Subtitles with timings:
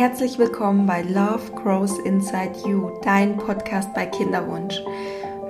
[0.00, 4.82] herzlich willkommen bei Love Grows Inside You, dein Podcast bei Kinderwunsch.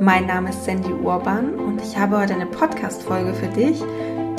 [0.01, 3.81] Mein Name ist Sandy Urban und ich habe heute eine Podcast-Folge für dich,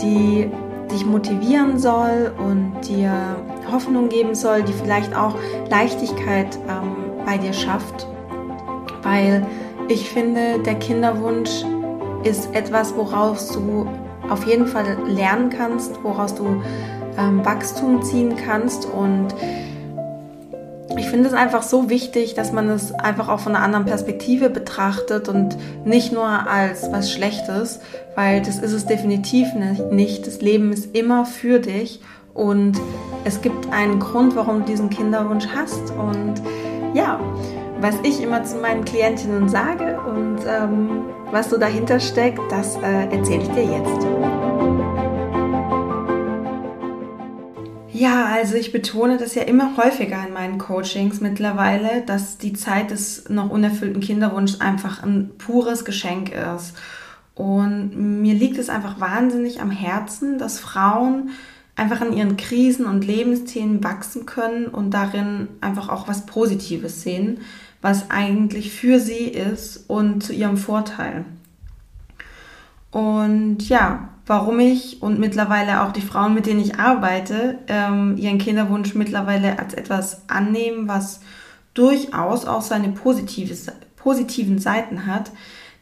[0.02, 0.52] die
[0.92, 3.38] dich motivieren soll und dir
[3.72, 5.34] Hoffnung geben soll, die vielleicht auch
[5.70, 8.06] Leichtigkeit ähm, bei dir schafft.
[9.04, 9.48] Weil
[9.88, 11.64] ich finde, der Kinderwunsch
[12.26, 13.88] ist etwas, woraus du
[14.30, 16.62] auf jeden Fall lernen kannst, woraus du
[17.18, 19.34] ähm, Wachstum ziehen kannst und
[20.98, 24.50] ich finde es einfach so wichtig, dass man es einfach auch von einer anderen Perspektive
[24.50, 27.80] betrachtet und nicht nur als was Schlechtes,
[28.16, 29.48] weil das ist es definitiv
[29.92, 30.28] nicht.
[30.28, 32.02] Das Leben ist immer für dich
[32.34, 32.80] und
[33.24, 35.92] es gibt einen Grund, warum du diesen Kinderwunsch hast.
[35.92, 36.42] Und
[36.94, 37.20] ja,
[37.80, 43.16] was ich immer zu meinen Klientinnen sage und ähm, was so dahinter steckt, das äh,
[43.16, 44.31] erzähle ich dir jetzt.
[48.02, 52.90] Ja, also ich betone das ja immer häufiger in meinen Coachings mittlerweile, dass die Zeit
[52.90, 56.74] des noch unerfüllten Kinderwunschs einfach ein pures Geschenk ist.
[57.36, 61.30] Und mir liegt es einfach wahnsinnig am Herzen, dass Frauen
[61.76, 67.42] einfach an ihren Krisen und Lebensthemen wachsen können und darin einfach auch was Positives sehen,
[67.84, 71.24] was eigentlich für sie ist und zu ihrem Vorteil.
[72.90, 78.38] Und ja, warum ich und mittlerweile auch die Frauen, mit denen ich arbeite, ähm, ihren
[78.38, 81.22] Kinderwunsch mittlerweile als etwas annehmen, was
[81.74, 83.56] durchaus auch seine positive,
[83.96, 85.32] positiven Seiten hat.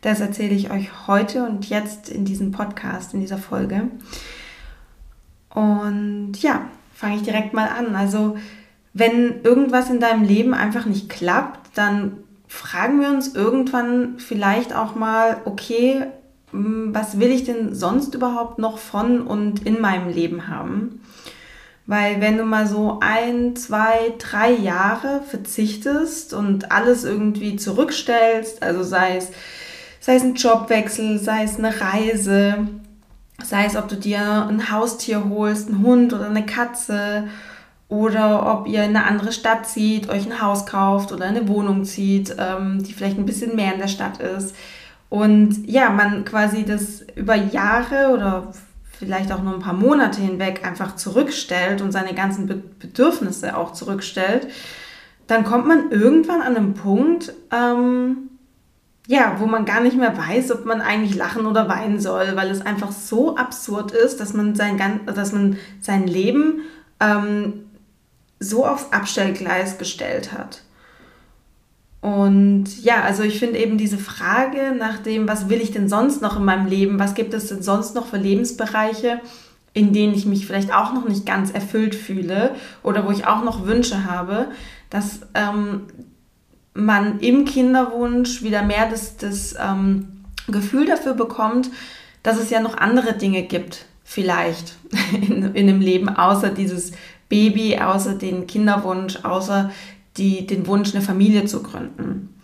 [0.01, 3.89] Das erzähle ich euch heute und jetzt in diesem Podcast, in dieser Folge.
[5.49, 6.61] Und ja,
[6.93, 7.95] fange ich direkt mal an.
[7.95, 8.37] Also,
[8.93, 12.17] wenn irgendwas in deinem Leben einfach nicht klappt, dann
[12.47, 16.07] fragen wir uns irgendwann vielleicht auch mal, okay,
[16.51, 21.01] was will ich denn sonst überhaupt noch von und in meinem Leben haben?
[21.85, 28.83] Weil wenn du mal so ein, zwei, drei Jahre verzichtest und alles irgendwie zurückstellst, also
[28.83, 29.31] sei es,
[29.99, 32.67] sei es ein Jobwechsel, sei es eine Reise,
[33.43, 37.27] sei es, ob du dir ein Haustier holst, einen Hund oder eine Katze,
[37.87, 41.85] oder ob ihr in eine andere Stadt zieht, euch ein Haus kauft oder eine Wohnung
[41.85, 44.53] zieht, ähm, die vielleicht ein bisschen mehr in der Stadt ist
[45.09, 48.53] und ja, man quasi das über Jahre oder
[48.91, 52.47] vielleicht auch nur ein paar Monate hinweg einfach zurückstellt und seine ganzen
[52.79, 54.47] Bedürfnisse auch zurückstellt,
[55.27, 58.29] dann kommt man irgendwann an einen Punkt, ähm,
[59.07, 62.51] ja, wo man gar nicht mehr weiß, ob man eigentlich lachen oder weinen soll, weil
[62.51, 64.77] es einfach so absurd ist, dass man sein,
[65.07, 66.61] dass man sein Leben
[66.99, 67.65] ähm,
[68.39, 70.61] so aufs Abstellgleis gestellt hat.
[72.01, 76.21] Und ja, also ich finde eben diese Frage nach dem, was will ich denn sonst
[76.21, 79.19] noch in meinem Leben, was gibt es denn sonst noch für Lebensbereiche,
[79.73, 83.43] in denen ich mich vielleicht auch noch nicht ganz erfüllt fühle oder wo ich auch
[83.43, 84.47] noch Wünsche habe,
[84.89, 85.87] dass ähm,
[86.73, 91.69] man im Kinderwunsch wieder mehr das, das ähm, Gefühl dafür bekommt,
[92.23, 94.77] dass es ja noch andere Dinge gibt, vielleicht
[95.11, 96.93] in, in dem Leben, außer dieses
[97.27, 99.71] Baby, außer den Kinderwunsch, außer
[100.19, 102.35] die, den Wunsch, eine Familie zu gründen.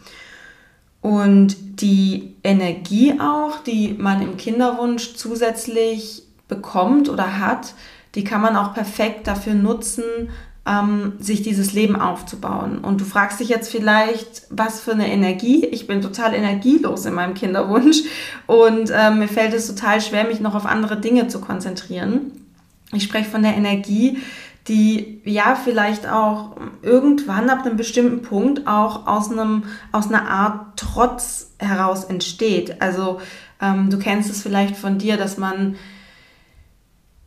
[1.02, 7.76] Und die Energie auch, die man im Kinderwunsch zusätzlich bekommt oder hat,
[8.16, 10.04] die kann man auch perfekt dafür nutzen,
[10.66, 12.80] ähm, sich dieses Leben aufzubauen.
[12.80, 15.66] Und du fragst dich jetzt vielleicht, was für eine Energie?
[15.66, 17.98] Ich bin total energielos in meinem Kinderwunsch
[18.48, 22.32] und äh, mir fällt es total schwer, mich noch auf andere Dinge zu konzentrieren.
[22.94, 24.18] Ich spreche von der Energie,
[24.68, 30.78] die ja vielleicht auch irgendwann ab einem bestimmten Punkt auch aus einem aus einer Art
[30.78, 32.82] Trotz heraus entsteht.
[32.82, 33.20] Also
[33.62, 35.76] ähm, du kennst es vielleicht von dir, dass man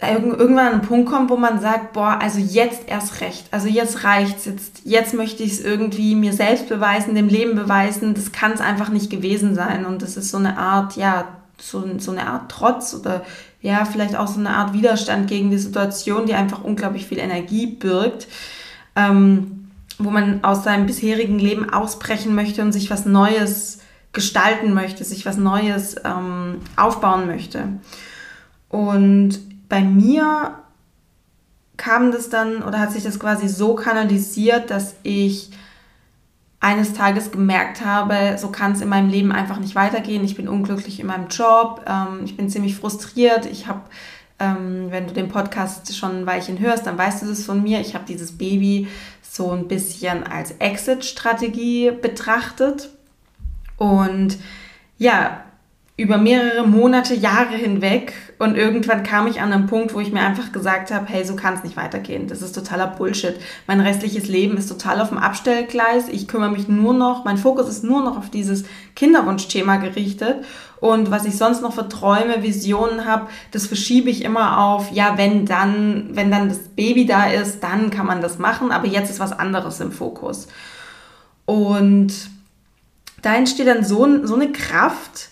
[0.01, 4.05] irgendwann an einen Punkt kommt, wo man sagt, boah, also jetzt erst recht, also jetzt
[4.05, 8.53] reicht's, jetzt, jetzt möchte ich es irgendwie mir selbst beweisen, dem Leben beweisen, das kann
[8.53, 11.27] es einfach nicht gewesen sein und das ist so eine Art, ja,
[11.61, 13.23] so, so eine Art Trotz oder
[13.61, 17.67] ja, vielleicht auch so eine Art Widerstand gegen die Situation, die einfach unglaublich viel Energie
[17.67, 18.29] birgt,
[18.95, 23.81] ähm, wo man aus seinem bisherigen Leben ausbrechen möchte und sich was Neues
[24.13, 27.65] gestalten möchte, sich was Neues ähm, aufbauen möchte.
[28.69, 30.55] Und bei mir
[31.77, 35.51] kam das dann oder hat sich das quasi so kanalisiert, dass ich
[36.61, 40.25] eines Tages gemerkt habe, so kann es in meinem Leben einfach nicht weitergehen.
[40.25, 43.47] Ich bin unglücklich in meinem Job, ähm, ich bin ziemlich frustriert.
[43.47, 43.83] Ich habe,
[44.41, 47.81] ähm, wenn du den Podcast schon ein Weilchen hörst, dann weißt du das von mir.
[47.81, 48.89] Ich habe dieses Baby
[49.23, 52.91] so ein bisschen als Exit-Strategie betrachtet.
[53.77, 54.39] Und
[54.99, 55.45] ja,
[55.97, 58.13] über mehrere Monate, Jahre hinweg.
[58.39, 61.35] Und irgendwann kam ich an einen Punkt, wo ich mir einfach gesagt habe, hey, so
[61.35, 62.29] kann es nicht weitergehen.
[62.29, 63.35] Das ist totaler Bullshit.
[63.67, 66.09] Mein restliches Leben ist total auf dem Abstellgleis.
[66.09, 68.65] Ich kümmere mich nur noch, mein Fokus ist nur noch auf dieses
[68.95, 70.45] Kinderwunschthema gerichtet.
[70.81, 75.19] Und was ich sonst noch für Träume, Visionen habe, das verschiebe ich immer auf, ja,
[75.19, 78.71] wenn dann, wenn dann das Baby da ist, dann kann man das machen.
[78.71, 80.47] Aber jetzt ist was anderes im Fokus.
[81.45, 82.13] Und
[83.23, 85.31] da entsteht dann so, so eine Kraft,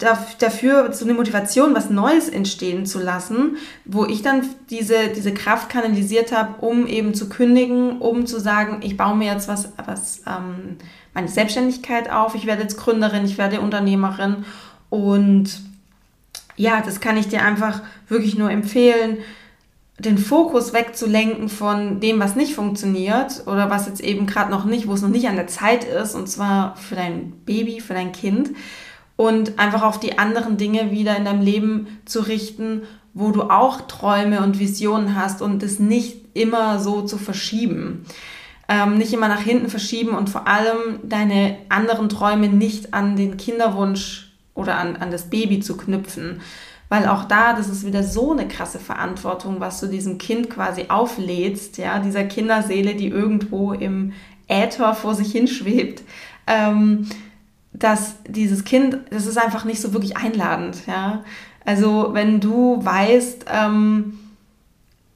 [0.00, 5.68] dafür so eine Motivation, was Neues entstehen zu lassen, wo ich dann diese, diese Kraft
[5.68, 10.22] kanalisiert habe, um eben zu kündigen, um zu sagen, ich baue mir jetzt was, was
[10.26, 10.78] ähm,
[11.12, 14.44] meine Selbstständigkeit auf, ich werde jetzt Gründerin, ich werde Unternehmerin
[14.88, 15.60] und
[16.56, 19.18] ja, das kann ich dir einfach wirklich nur empfehlen,
[19.98, 24.88] den Fokus wegzulenken von dem, was nicht funktioniert oder was jetzt eben gerade noch nicht,
[24.88, 28.12] wo es noch nicht an der Zeit ist, und zwar für dein Baby, für dein
[28.12, 28.50] Kind
[29.20, 33.82] und einfach auf die anderen Dinge wieder in deinem Leben zu richten, wo du auch
[33.82, 38.06] Träume und Visionen hast und es nicht immer so zu verschieben.
[38.66, 43.36] Ähm, nicht immer nach hinten verschieben und vor allem deine anderen Träume nicht an den
[43.36, 46.40] Kinderwunsch oder an, an das Baby zu knüpfen.
[46.88, 50.86] Weil auch da, das ist wieder so eine krasse Verantwortung, was du diesem Kind quasi
[50.88, 54.14] auflädst, ja, dieser Kinderseele, die irgendwo im
[54.48, 56.04] Äther vor sich hinschwebt.
[56.46, 57.06] Ähm,
[57.72, 61.22] dass dieses Kind, das ist einfach nicht so wirklich einladend, ja.
[61.64, 64.18] Also wenn du weißt, ähm,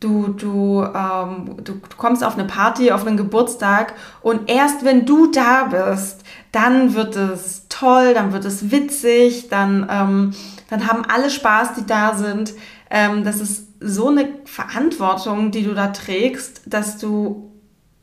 [0.05, 5.31] du, du, ähm, du, kommst auf eine Party, auf einen Geburtstag und erst wenn du
[5.31, 6.23] da bist,
[6.53, 10.35] dann wird es toll, dann wird es witzig, dann, ähm,
[10.69, 12.53] dann haben alle Spaß, die da sind.
[12.91, 17.51] Ähm, das ist so eine Verantwortung, die du da trägst, dass du,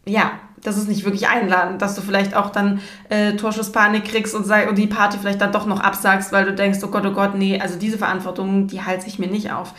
[0.06, 0.32] ja,
[0.64, 4.78] das ist nicht wirklich einladend, dass du vielleicht auch dann äh, Torschusspanik kriegst und, und
[4.78, 7.60] die Party vielleicht dann doch noch absagst, weil du denkst, oh Gott, oh Gott, nee,
[7.60, 9.74] also diese Verantwortung, die halte ich mir nicht auf.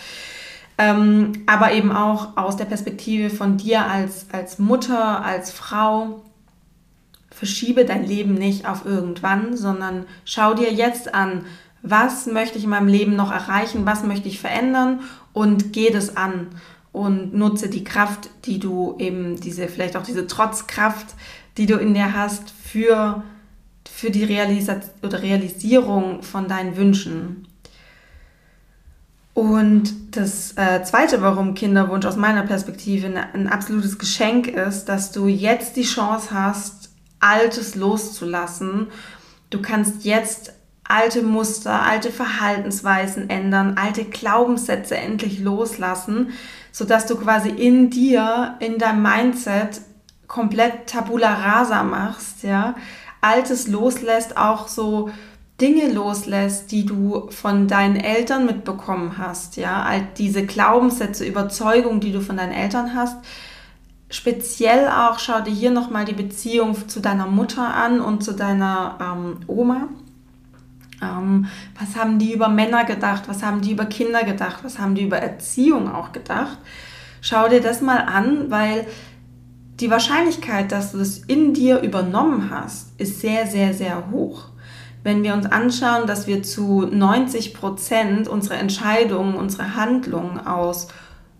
[0.79, 6.23] Ähm, aber eben auch aus der Perspektive von dir als, als Mutter, als Frau,
[7.31, 11.44] verschiebe dein Leben nicht auf irgendwann, sondern schau dir jetzt an,
[11.82, 15.00] was möchte ich in meinem Leben noch erreichen, was möchte ich verändern
[15.32, 16.49] und geh das an
[16.92, 21.06] und nutze die Kraft, die du eben, diese, vielleicht auch diese Trotzkraft,
[21.56, 23.22] die du in dir hast, für,
[23.90, 27.48] für die Realisa oder Realisierung von deinen Wünschen.
[29.34, 35.10] Und das äh, Zweite, warum Kinderwunsch aus meiner Perspektive ein, ein absolutes Geschenk ist, dass
[35.10, 38.88] du jetzt die Chance hast, Altes loszulassen.
[39.48, 40.52] Du kannst jetzt
[40.84, 46.30] alte Muster, alte Verhaltensweisen ändern, alte Glaubenssätze endlich loslassen,
[46.72, 49.82] sodass du quasi in dir, in deinem Mindset
[50.26, 52.74] komplett Tabula rasa machst, ja,
[53.20, 55.10] Altes loslässt, auch so
[55.60, 62.12] Dinge loslässt, die du von deinen Eltern mitbekommen hast, ja, all diese Glaubenssätze, Überzeugungen, die
[62.12, 63.16] du von deinen Eltern hast.
[64.08, 68.98] Speziell auch schau dir hier nochmal die Beziehung zu deiner Mutter an und zu deiner
[69.00, 69.88] ähm, Oma.
[71.02, 71.46] Ähm,
[71.78, 73.25] was haben die über Männer gedacht?
[73.26, 74.62] Was haben die über Kinder gedacht?
[74.62, 76.58] Was haben die über Erziehung auch gedacht?
[77.20, 78.87] Schau dir das mal an, weil
[79.81, 84.46] die Wahrscheinlichkeit, dass du das in dir übernommen hast, ist sehr, sehr, sehr hoch.
[85.02, 90.88] Wenn wir uns anschauen, dass wir zu 90 Prozent unsere Entscheidungen, unsere Handlungen aus,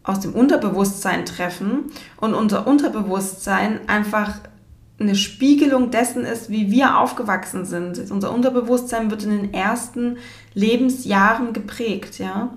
[0.03, 4.35] aus dem Unterbewusstsein treffen und unser Unterbewusstsein einfach
[4.99, 8.11] eine Spiegelung dessen ist, wie wir aufgewachsen sind.
[8.11, 10.19] Unser Unterbewusstsein wird in den ersten
[10.55, 12.51] Lebensjahren geprägt, ja.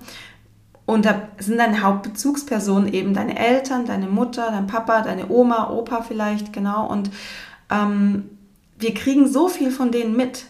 [0.86, 6.02] Und da sind deine Hauptbezugspersonen eben deine Eltern, deine Mutter, dein Papa, deine Oma, Opa
[6.02, 6.86] vielleicht, genau.
[6.86, 7.10] Und
[7.70, 8.30] ähm,
[8.78, 10.44] wir kriegen so viel von denen mit.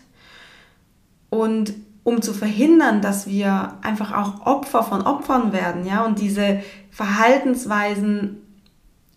[1.31, 1.73] Und
[2.05, 8.43] um zu verhindern, dass wir einfach auch Opfer von Opfern werden, ja, und diese Verhaltensweisen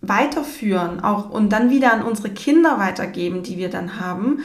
[0.02, 4.40] weiterführen auch und dann wieder an unsere Kinder weitergeben, die wir dann haben,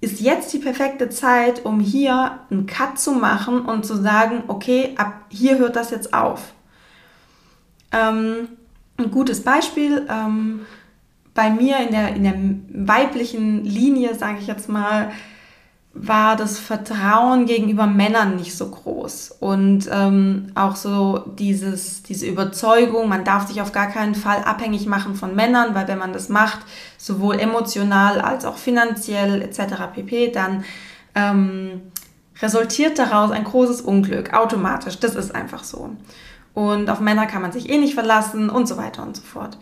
[0.00, 4.94] ist jetzt die perfekte Zeit, um hier einen Cut zu machen und zu sagen, okay,
[4.96, 6.52] ab hier hört das jetzt auf.
[7.90, 8.48] Ähm,
[8.96, 10.60] ein gutes Beispiel, ähm,
[11.34, 15.12] bei mir in der, in der weiblichen Linie, sage ich jetzt mal,
[16.00, 19.36] war das Vertrauen gegenüber Männern nicht so groß.
[19.40, 24.86] Und ähm, auch so dieses, diese Überzeugung, man darf sich auf gar keinen Fall abhängig
[24.86, 26.60] machen von Männern, weil wenn man das macht,
[26.96, 29.60] sowohl emotional als auch finanziell etc.
[29.94, 30.64] pp., dann
[31.14, 31.80] ähm,
[32.40, 35.00] resultiert daraus ein großes Unglück, automatisch.
[35.00, 35.90] Das ist einfach so.
[36.54, 39.58] Und auf Männer kann man sich eh nicht verlassen und so weiter und so fort.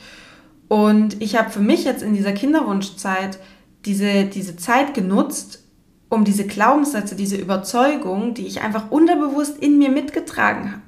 [0.69, 3.38] Und ich habe für mich jetzt in dieser Kinderwunschzeit
[3.85, 5.62] diese, diese Zeit genutzt,
[6.09, 10.83] um diese Glaubenssätze, diese Überzeugung, die ich einfach unterbewusst in mir mitgetragen habe,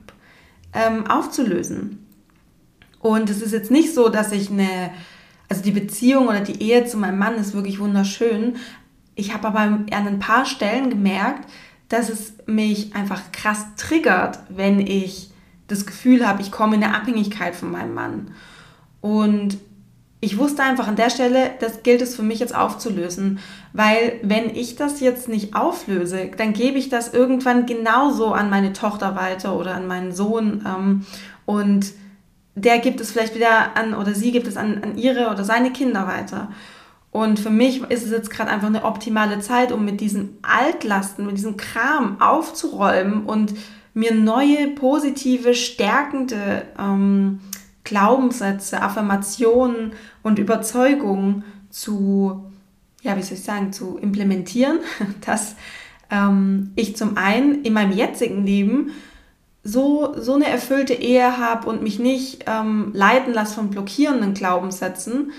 [0.73, 2.07] ähm, aufzulösen.
[3.01, 4.91] Und es ist jetzt nicht so, dass ich eine,
[5.49, 8.57] also die Beziehung oder die Ehe zu meinem Mann ist wirklich wunderschön.
[9.15, 11.49] Ich habe aber an ein paar Stellen gemerkt,
[11.89, 15.31] dass es mich einfach krass triggert, wenn ich
[15.69, 18.31] das Gefühl habe, ich komme in eine Abhängigkeit von meinem Mann.
[19.01, 19.59] Und
[20.21, 23.39] ich wusste einfach an der Stelle, das gilt es für mich jetzt aufzulösen,
[23.73, 28.73] weil wenn ich das jetzt nicht auflöse, dann gebe ich das irgendwann genauso an meine
[28.73, 31.07] Tochter weiter oder an meinen Sohn ähm,
[31.47, 31.93] und
[32.57, 35.73] der gibt es vielleicht wieder an oder sie gibt es an, an ihre oder seine
[35.73, 36.49] Kinder weiter.
[37.11, 41.27] Und für mich ist es jetzt gerade einfach eine optimale Zeit, um mit diesen Altlasten,
[41.27, 43.55] mit diesem Kram aufzuräumen und
[43.95, 47.41] mir neue, positive, stärkende ähm,
[47.89, 49.93] Glaubenssätze, Affirmationen
[50.23, 52.45] und Überzeugungen zu,
[53.03, 54.81] ja, wie soll ich sagen, zu implementieren,
[55.27, 55.57] dass
[56.11, 58.91] ähm, ich zum einen in meinem jetzigen Leben
[59.65, 65.33] so, so eine erfüllte Ehe habe und mich nicht ähm, leiten lasse von blockierenden Glaubenssätzen.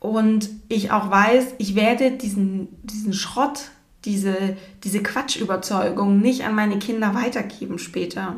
[0.00, 3.70] Und ich auch weiß, ich werde diesen, diesen Schrott,
[4.04, 8.36] diese, diese Quatschüberzeugung nicht an meine Kinder weitergeben später.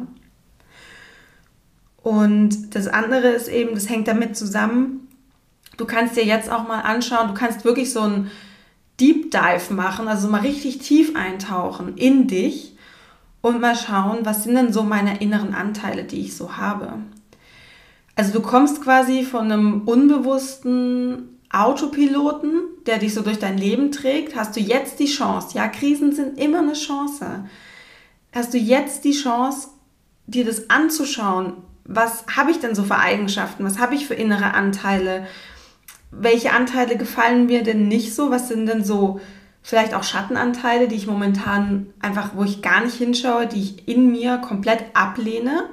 [2.05, 5.09] Und das andere ist eben, das hängt damit zusammen,
[5.79, 8.31] du kannst dir jetzt auch mal anschauen, du kannst wirklich so ein
[9.01, 12.77] Deep Dive machen, also mal richtig tief eintauchen in dich
[13.41, 16.99] und mal schauen, was sind denn so meine inneren Anteile, die ich so habe.
[18.17, 24.37] Also du kommst quasi von einem unbewussten Autopiloten, der dich so durch dein Leben trägt,
[24.37, 27.49] hast du jetzt die Chance, ja, Krisen sind immer eine Chance,
[28.35, 29.69] hast du jetzt die Chance,
[30.27, 34.55] dir das anzuschauen, was habe ich denn so für Eigenschaften, was habe ich für innere
[34.55, 35.27] Anteile,
[36.11, 39.21] welche Anteile gefallen mir denn nicht so, was sind denn so
[39.63, 44.13] vielleicht auch Schattenanteile, die ich momentan einfach, wo ich gar nicht hinschaue, die ich in
[44.13, 45.65] mir komplett ablehne.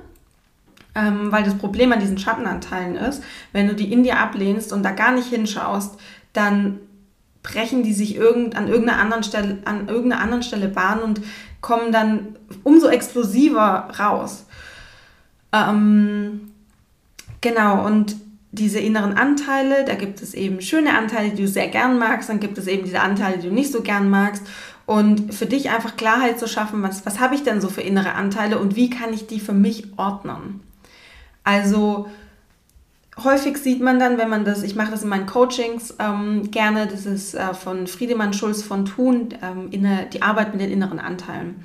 [0.94, 4.84] Ähm, weil das Problem an diesen Schattenanteilen ist, wenn du die in dir ablehnst und
[4.84, 5.98] da gar nicht hinschaust,
[6.34, 6.80] dann
[7.44, 11.22] brechen die sich irgend, an, irgendeiner anderen Stelle, an irgendeiner anderen Stelle Bahn und
[11.62, 14.46] kommen dann umso explosiver raus.
[15.54, 16.52] Ähm,
[17.42, 18.16] genau, und
[18.52, 22.40] diese inneren Anteile, da gibt es eben schöne Anteile, die du sehr gern magst, dann
[22.40, 24.44] gibt es eben diese Anteile, die du nicht so gern magst.
[24.86, 28.14] Und für dich einfach Klarheit zu schaffen, was, was habe ich denn so für innere
[28.14, 30.62] Anteile und wie kann ich die für mich ordnen?
[31.44, 32.08] Also
[33.24, 36.88] häufig sieht man dann, wenn man das, ich mache das in meinen Coachings ähm, gerne,
[36.88, 41.00] das ist äh, von Friedemann Schulz von Thun, ähm, inne, die Arbeit mit den inneren
[41.00, 41.64] Anteilen.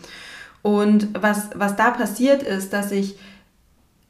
[0.62, 3.16] Und was, was da passiert ist, dass ich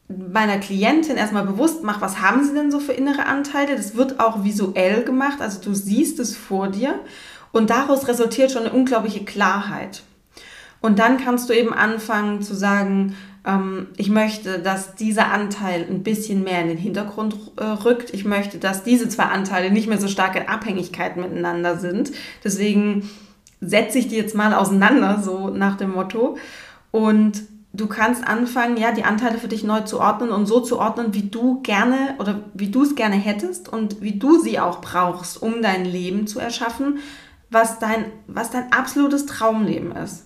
[0.08, 3.76] meiner Klientin erstmal bewusst mache, was haben sie denn so für innere Anteile.
[3.76, 7.00] Das wird auch visuell gemacht, also du siehst es vor dir
[7.52, 10.02] und daraus resultiert schon eine unglaubliche Klarheit.
[10.80, 16.02] Und dann kannst du eben anfangen zu sagen, ähm, ich möchte, dass dieser Anteil ein
[16.02, 18.12] bisschen mehr in den Hintergrund äh, rückt.
[18.12, 22.12] Ich möchte, dass diese zwei Anteile nicht mehr so stark in Abhängigkeit miteinander sind.
[22.44, 23.08] Deswegen
[23.60, 26.36] setze ich die jetzt mal auseinander, so nach dem Motto.
[26.90, 27.42] Und
[27.76, 31.14] du kannst anfangen, ja, die Anteile für dich neu zu ordnen und so zu ordnen,
[31.14, 35.40] wie du gerne oder wie du es gerne hättest und wie du sie auch brauchst,
[35.40, 36.98] um dein Leben zu erschaffen,
[37.50, 40.24] was dein, was dein absolutes Traumleben ist.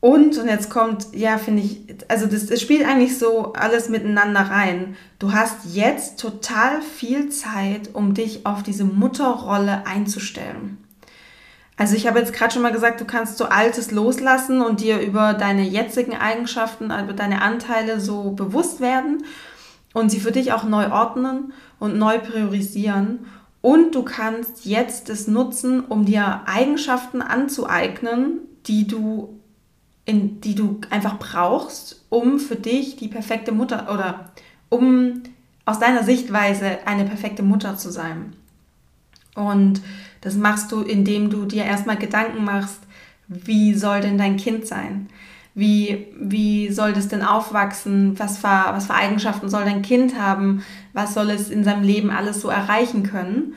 [0.00, 4.40] Und, und jetzt kommt, ja, finde ich, also das, das spielt eigentlich so alles miteinander
[4.40, 4.96] rein.
[5.20, 10.81] Du hast jetzt total viel Zeit, um dich auf diese Mutterrolle einzustellen.
[11.76, 15.00] Also ich habe jetzt gerade schon mal gesagt, du kannst so Altes loslassen und dir
[15.00, 19.24] über deine jetzigen Eigenschaften, über deine Anteile so bewusst werden
[19.94, 23.26] und sie für dich auch neu ordnen und neu priorisieren.
[23.62, 29.40] Und du kannst jetzt es nutzen, um dir Eigenschaften anzueignen, die du,
[30.04, 34.32] in, die du einfach brauchst, um für dich die perfekte Mutter oder
[34.68, 35.22] um
[35.64, 38.34] aus deiner Sichtweise eine perfekte Mutter zu sein.
[39.34, 39.80] Und
[40.22, 42.80] das machst du, indem du dir erstmal Gedanken machst,
[43.28, 45.08] wie soll denn dein Kind sein?
[45.54, 48.18] Wie, wie soll das denn aufwachsen?
[48.18, 50.64] Was für, was für Eigenschaften soll dein Kind haben?
[50.94, 53.54] Was soll es in seinem Leben alles so erreichen können?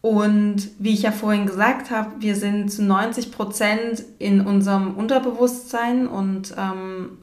[0.00, 6.06] Und wie ich ja vorhin gesagt habe, wir sind zu 90 Prozent in unserem Unterbewusstsein
[6.06, 7.18] und ähm,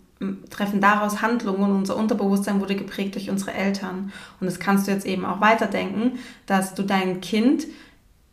[0.49, 1.63] treffen daraus Handlungen.
[1.63, 4.11] Und unser Unterbewusstsein wurde geprägt durch unsere Eltern.
[4.39, 7.67] Und das kannst du jetzt eben auch weiterdenken, dass du dein Kind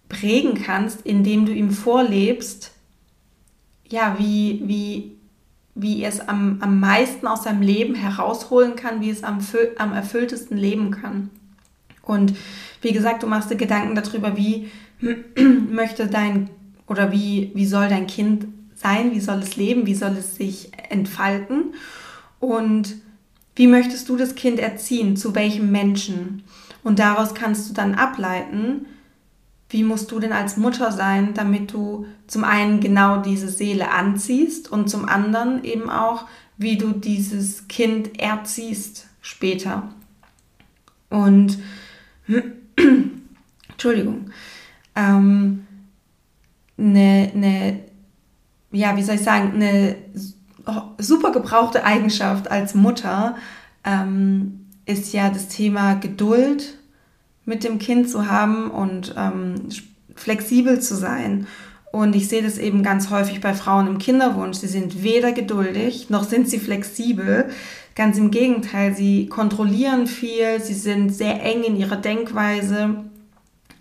[0.08, 2.72] prägen kannst, indem du ihm vorlebst,
[3.88, 5.16] ja, wie, wie,
[5.74, 9.38] wie es am, am meisten aus seinem Leben herausholen kann, wie es am,
[9.78, 11.30] am erfülltesten leben kann.
[12.02, 12.34] Und
[12.80, 14.70] wie gesagt, du machst dir Gedanken darüber, wie
[15.70, 16.50] möchte dein
[16.86, 20.70] oder wie, wie soll dein Kind sein, wie soll es leben, wie soll es sich
[20.88, 21.74] entfalten
[22.40, 22.96] und
[23.56, 26.44] wie möchtest du das Kind erziehen, zu welchem Menschen.
[26.84, 28.86] Und daraus kannst du dann ableiten,
[29.70, 34.70] wie musst du denn als Mutter sein, damit du zum einen genau diese Seele anziehst
[34.70, 36.24] und zum anderen eben auch,
[36.56, 39.90] wie du dieses Kind erziehst später.
[41.10, 41.58] Und
[43.68, 44.30] Entschuldigung,
[44.96, 45.66] ähm,
[46.78, 47.80] eine, eine,
[48.70, 49.96] ja, wie soll ich sagen, eine
[50.98, 53.36] super gebrauchte Eigenschaft als Mutter
[53.84, 56.77] ähm, ist ja das Thema Geduld
[57.48, 59.54] mit dem Kind zu haben und ähm,
[60.14, 61.46] flexibel zu sein.
[61.90, 64.58] Und ich sehe das eben ganz häufig bei Frauen im Kinderwunsch.
[64.58, 67.48] Sie sind weder geduldig noch sind sie flexibel.
[67.94, 73.04] Ganz im Gegenteil, sie kontrollieren viel, sie sind sehr eng in ihrer Denkweise.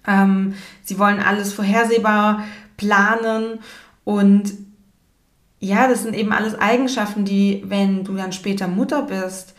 [0.08, 2.46] Ähm, sie wollen alles vorhersehbar
[2.78, 3.60] planen
[4.06, 4.54] und
[5.60, 9.56] ja, das sind eben alles Eigenschaften, die, wenn du dann später Mutter bist,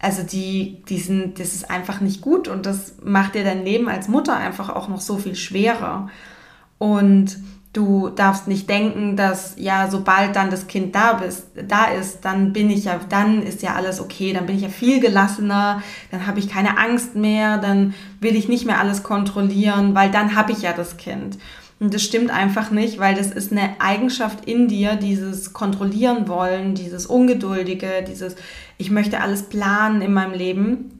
[0.00, 3.88] also die, die sind, das ist einfach nicht gut und das macht dir dein Leben
[3.88, 6.08] als Mutter einfach auch noch so viel schwerer.
[6.78, 7.36] Und
[7.72, 12.52] du darfst nicht denken, dass ja, sobald dann das Kind da bist, da ist, dann
[12.52, 16.26] bin ich ja, dann ist ja alles okay, dann bin ich ja viel gelassener, dann
[16.26, 20.52] habe ich keine Angst mehr, dann will ich nicht mehr alles kontrollieren, weil dann habe
[20.52, 21.38] ich ja das Kind.
[21.80, 26.74] Und das stimmt einfach nicht, weil das ist eine Eigenschaft in dir, dieses Kontrollieren wollen,
[26.74, 28.34] dieses Ungeduldige, dieses
[28.78, 30.98] Ich möchte alles planen in meinem Leben.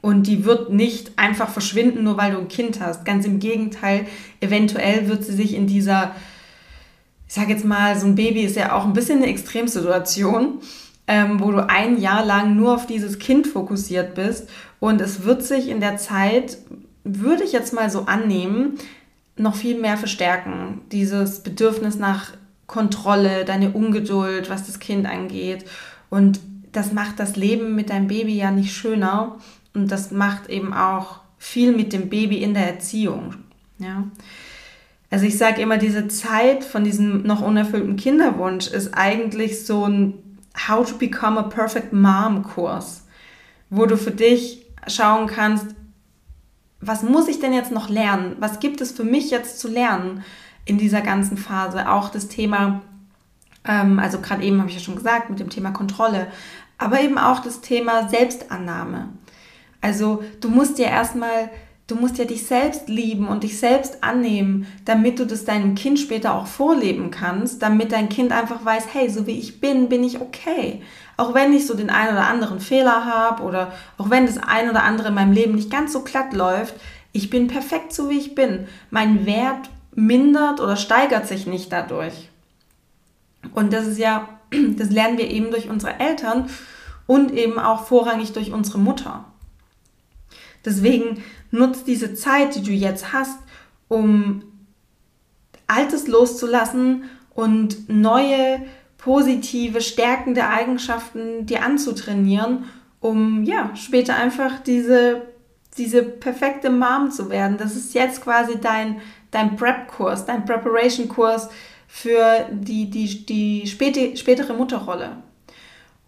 [0.00, 3.04] Und die wird nicht einfach verschwinden, nur weil du ein Kind hast.
[3.04, 4.06] Ganz im Gegenteil,
[4.40, 6.14] eventuell wird sie sich in dieser,
[7.26, 10.60] ich sage jetzt mal, so ein Baby ist ja auch ein bisschen eine Extremsituation,
[11.08, 14.48] ähm, wo du ein Jahr lang nur auf dieses Kind fokussiert bist.
[14.78, 16.58] Und es wird sich in der Zeit,
[17.02, 18.78] würde ich jetzt mal so annehmen,
[19.38, 20.80] noch viel mehr verstärken.
[20.92, 22.32] Dieses Bedürfnis nach
[22.66, 25.64] Kontrolle, deine Ungeduld, was das Kind angeht.
[26.10, 26.40] Und
[26.72, 29.36] das macht das Leben mit deinem Baby ja nicht schöner.
[29.74, 33.34] Und das macht eben auch viel mit dem Baby in der Erziehung.
[33.78, 34.04] Ja.
[35.10, 40.14] Also ich sage immer, diese Zeit von diesem noch unerfüllten Kinderwunsch ist eigentlich so ein
[40.68, 43.04] How to Become a Perfect Mom Kurs,
[43.70, 45.66] wo du für dich schauen kannst,
[46.80, 48.36] was muss ich denn jetzt noch lernen?
[48.38, 50.24] Was gibt es für mich jetzt zu lernen
[50.64, 51.90] in dieser ganzen Phase?
[51.90, 52.82] Auch das Thema,
[53.64, 56.28] ähm, also gerade eben habe ich ja schon gesagt, mit dem Thema Kontrolle,
[56.78, 59.08] aber eben auch das Thema Selbstannahme.
[59.80, 61.50] Also du musst ja erstmal,
[61.88, 65.98] du musst ja dich selbst lieben und dich selbst annehmen, damit du das deinem Kind
[65.98, 70.04] später auch vorleben kannst, damit dein Kind einfach weiß, hey, so wie ich bin, bin
[70.04, 70.82] ich okay.
[71.18, 74.70] Auch wenn ich so den einen oder anderen Fehler habe oder auch wenn das ein
[74.70, 76.74] oder andere in meinem Leben nicht ganz so glatt läuft,
[77.12, 78.68] ich bin perfekt so wie ich bin.
[78.90, 82.30] Mein Wert mindert oder steigert sich nicht dadurch.
[83.52, 84.28] Und das ist ja,
[84.76, 86.48] das lernen wir eben durch unsere Eltern
[87.08, 89.24] und eben auch vorrangig durch unsere Mutter.
[90.64, 93.40] Deswegen nutzt diese Zeit, die du jetzt hast,
[93.88, 94.44] um
[95.66, 97.04] Altes loszulassen
[97.34, 98.60] und neue
[99.08, 102.64] positive, stärkende Eigenschaften dir anzutrainieren,
[103.00, 105.22] um ja später einfach diese,
[105.78, 107.56] diese perfekte Mom zu werden.
[107.56, 111.48] Das ist jetzt quasi dein, dein Prep-Kurs, dein Preparation-Kurs
[111.86, 115.16] für die, die, die späte, spätere Mutterrolle.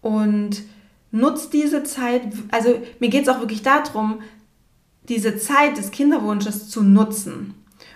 [0.03, 0.61] Und
[1.09, 4.21] nutzt diese Zeit, also mir geht es auch wirklich darum,
[5.09, 7.55] diese Zeit des Kinderwunsches zu nutzen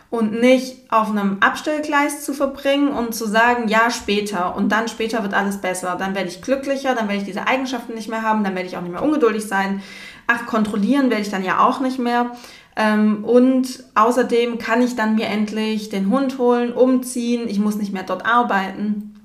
[0.10, 5.24] und nicht auf einem Abstellgleis zu verbringen und zu sagen, ja, später und dann später
[5.24, 8.44] wird alles besser, dann werde ich glücklicher, dann werde ich diese Eigenschaften nicht mehr haben,
[8.44, 9.82] dann werde ich auch nicht mehr ungeduldig sein.
[10.28, 12.32] Ach, kontrollieren werde ich dann ja auch nicht mehr.
[12.76, 17.94] Ähm, und außerdem kann ich dann mir endlich den Hund holen, umziehen, ich muss nicht
[17.94, 19.16] mehr dort arbeiten.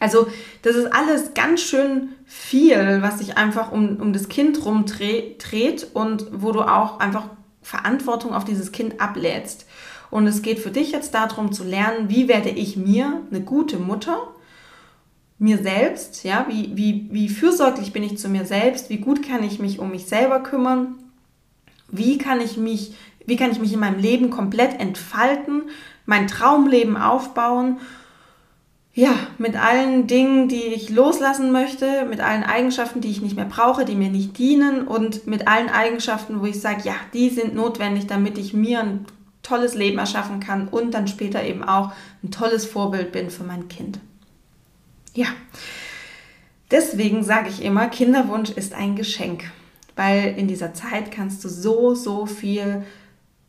[0.00, 0.26] Also
[0.62, 6.26] das ist alles ganz schön viel, was sich einfach um, um das Kind rumdreht und
[6.32, 7.28] wo du auch einfach
[7.62, 9.65] Verantwortung auf dieses Kind ablädst.
[10.10, 13.78] Und es geht für dich jetzt darum zu lernen, wie werde ich mir eine gute
[13.78, 14.18] Mutter,
[15.38, 19.44] mir selbst, ja, wie, wie, wie fürsorglich bin ich zu mir selbst, wie gut kann
[19.44, 20.94] ich mich um mich selber kümmern,
[21.88, 22.94] wie kann ich mich,
[23.26, 25.62] wie kann ich mich in meinem Leben komplett entfalten,
[26.06, 27.78] mein Traumleben aufbauen?
[28.94, 33.44] Ja, mit allen Dingen, die ich loslassen möchte, mit allen Eigenschaften, die ich nicht mehr
[33.44, 37.54] brauche, die mir nicht dienen und mit allen Eigenschaften, wo ich sage, ja, die sind
[37.54, 39.04] notwendig, damit ich mir ein
[39.46, 43.68] tolles Leben erschaffen kann und dann später eben auch ein tolles Vorbild bin für mein
[43.68, 43.98] Kind.
[45.14, 45.28] Ja,
[46.70, 49.44] deswegen sage ich immer, Kinderwunsch ist ein Geschenk,
[49.94, 52.84] weil in dieser Zeit kannst du so, so viel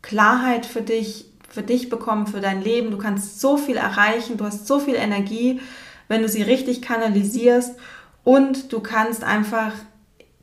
[0.01, 2.91] Klarheit für dich für dich bekommen, für dein Leben.
[2.91, 5.59] Du kannst so viel erreichen, du hast so viel Energie,
[6.07, 7.75] wenn du sie richtig kanalisierst
[8.23, 9.71] und du kannst einfach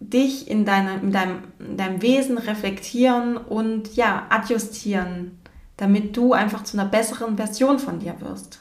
[0.00, 5.38] dich in, deine, in, deinem, in deinem Wesen reflektieren und ja, adjustieren,
[5.76, 8.60] damit du einfach zu einer besseren Version von dir wirst.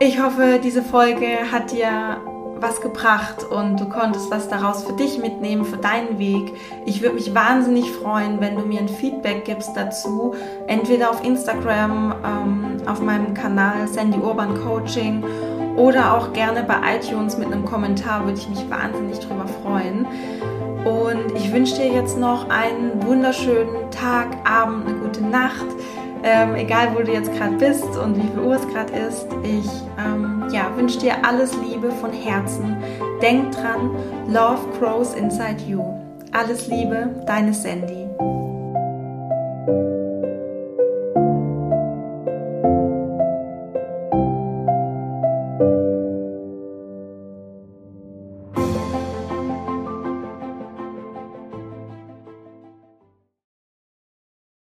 [0.00, 2.18] Ich hoffe, diese Folge hat dir
[2.60, 6.52] was gebracht und du konntest was daraus für dich mitnehmen, für deinen Weg.
[6.86, 10.34] Ich würde mich wahnsinnig freuen, wenn du mir ein Feedback gibst dazu,
[10.66, 15.24] entweder auf Instagram, ähm, auf meinem Kanal Sandy Urban Coaching
[15.78, 20.06] oder auch gerne bei iTunes mit einem Kommentar, würde ich mich wahnsinnig drüber freuen.
[20.84, 25.66] Und ich wünsche dir jetzt noch einen wunderschönen Tag, Abend, eine gute Nacht.
[26.24, 29.26] Ähm, egal, wo du jetzt gerade bist und wie viel Uhr es gerade ist.
[29.44, 29.70] Ich
[30.04, 32.76] ähm, ja, wünsche dir alles Liebe von Herzen.
[33.22, 33.90] Denk dran,
[34.26, 35.82] Love grows inside you.
[36.32, 38.07] Alles Liebe, deine Sandy.